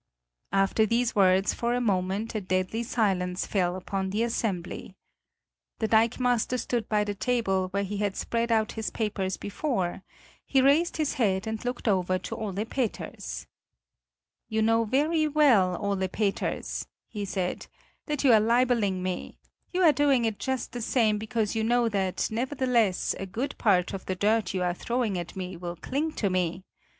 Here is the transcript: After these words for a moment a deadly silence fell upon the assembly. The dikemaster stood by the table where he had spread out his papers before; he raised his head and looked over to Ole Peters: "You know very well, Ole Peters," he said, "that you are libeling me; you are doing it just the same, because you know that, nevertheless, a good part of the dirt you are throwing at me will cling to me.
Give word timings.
After 0.51 0.87
these 0.87 1.15
words 1.15 1.53
for 1.53 1.75
a 1.75 1.79
moment 1.79 2.33
a 2.33 2.41
deadly 2.41 2.81
silence 2.81 3.45
fell 3.45 3.75
upon 3.75 4.09
the 4.09 4.23
assembly. 4.23 4.95
The 5.77 5.87
dikemaster 5.87 6.57
stood 6.57 6.89
by 6.89 7.03
the 7.03 7.13
table 7.13 7.67
where 7.67 7.83
he 7.83 7.97
had 7.97 8.15
spread 8.15 8.51
out 8.51 8.71
his 8.71 8.89
papers 8.89 9.37
before; 9.37 10.01
he 10.43 10.59
raised 10.59 10.97
his 10.97 11.13
head 11.21 11.45
and 11.45 11.63
looked 11.63 11.87
over 11.87 12.17
to 12.17 12.35
Ole 12.35 12.65
Peters: 12.65 13.45
"You 14.49 14.63
know 14.63 14.85
very 14.85 15.27
well, 15.27 15.75
Ole 15.79 16.07
Peters," 16.07 16.87
he 17.07 17.23
said, 17.23 17.67
"that 18.07 18.23
you 18.23 18.33
are 18.33 18.39
libeling 18.39 19.03
me; 19.03 19.37
you 19.71 19.83
are 19.83 19.93
doing 19.93 20.25
it 20.25 20.39
just 20.39 20.71
the 20.71 20.81
same, 20.81 21.19
because 21.19 21.55
you 21.55 21.63
know 21.63 21.87
that, 21.89 22.27
nevertheless, 22.31 23.13
a 23.19 23.27
good 23.27 23.55
part 23.59 23.93
of 23.93 24.07
the 24.07 24.15
dirt 24.15 24.51
you 24.55 24.63
are 24.63 24.73
throwing 24.73 25.19
at 25.19 25.35
me 25.35 25.55
will 25.55 25.75
cling 25.75 26.11
to 26.13 26.31
me. 26.31 26.63